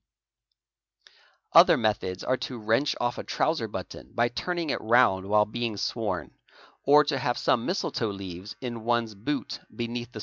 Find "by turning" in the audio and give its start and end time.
4.15-4.71